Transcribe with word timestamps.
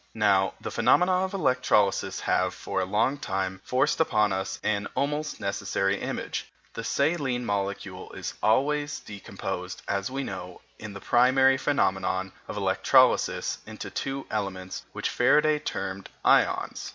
Now, 0.17 0.55
the 0.59 0.71
phenomena 0.71 1.11
of 1.25 1.35
electrolysis 1.35 2.21
have, 2.21 2.55
for 2.55 2.81
a 2.81 2.85
long 2.85 3.19
time, 3.19 3.61
forced 3.63 3.99
upon 3.99 4.33
us 4.33 4.59
an 4.63 4.87
almost 4.95 5.39
necessary 5.39 6.01
image. 6.01 6.51
The 6.73 6.83
saline 6.83 7.45
molecule 7.45 8.11
is 8.13 8.33
always 8.41 8.99
decomposed, 8.99 9.83
as 9.87 10.09
we 10.09 10.23
know, 10.23 10.61
in 10.79 10.93
the 10.93 11.01
primary 11.01 11.59
phenomenon 11.59 12.31
of 12.47 12.57
electrolysis 12.57 13.59
into 13.67 13.91
two 13.91 14.25
elements 14.31 14.85
which 14.91 15.07
Faraday 15.07 15.59
termed 15.59 16.09
ions. 16.25 16.89